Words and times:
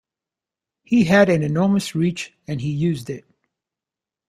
He 0.81 1.03
had 1.03 1.29
an 1.29 1.43
enormous 1.43 1.93
reach, 1.93 2.33
and 2.47 2.59
he 2.59 2.71
used 2.71 3.07
it. 3.07 3.23